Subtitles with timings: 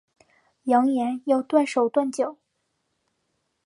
[0.63, 2.37] 扬言要断手断脚